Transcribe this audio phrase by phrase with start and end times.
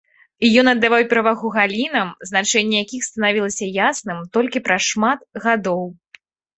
[0.61, 5.91] Ён аддаваў перавагу галінам, значэнне якіх станавілася ясным толькі праз шмат гадоў.